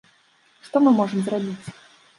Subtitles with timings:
[0.69, 1.65] Што мы можам зрабіць?